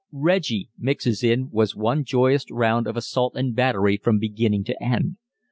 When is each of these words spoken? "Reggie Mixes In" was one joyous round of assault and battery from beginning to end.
"Reggie 0.11 0.71
Mixes 0.79 1.23
In" 1.23 1.51
was 1.51 1.75
one 1.75 2.03
joyous 2.03 2.49
round 2.49 2.87
of 2.87 2.97
assault 2.97 3.35
and 3.35 3.55
battery 3.55 3.97
from 3.97 4.17
beginning 4.17 4.63
to 4.63 4.83
end. 4.83 5.17